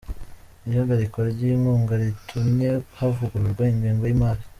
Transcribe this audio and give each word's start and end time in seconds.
Ihagarikwa 0.69 1.19
ry’inkunga 1.33 1.93
ritumye 2.01 2.69
havugururwa 2.97 3.63
Ingengo 3.73 4.03
y’Imari 4.07 4.43